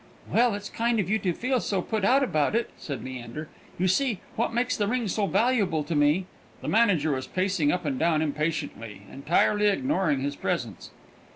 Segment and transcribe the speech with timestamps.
[0.27, 3.49] "Well, it's kind of you to feel so put out about it," said Leander.
[3.77, 6.25] "You see, what makes the ring so valuable to me"
[6.63, 10.89] The manager was pacing up and down impatiently, entirely ignoring his presence.